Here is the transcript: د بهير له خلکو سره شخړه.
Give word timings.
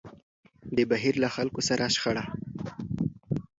د 0.75 0.77
بهير 0.89 1.15
له 1.23 1.29
خلکو 1.35 1.61
سره 1.69 1.83
شخړه. 1.95 2.23